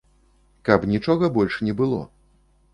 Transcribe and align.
Каб 0.69 0.87
нічога 0.95 1.31
больш 1.37 1.61
не 1.69 1.79
было. 1.85 2.03